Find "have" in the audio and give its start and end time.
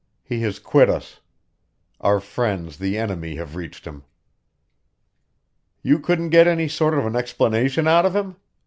3.35-3.55